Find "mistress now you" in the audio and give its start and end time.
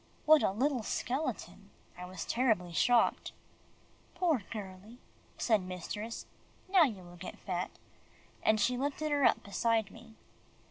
5.61-7.03